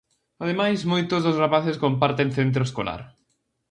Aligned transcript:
Ademais, 0.43 0.79
moitos 0.91 1.21
dos 1.25 1.39
rapaces 1.43 1.81
comparten 1.85 2.29
centro 2.37 2.61
escolar. 2.69 3.01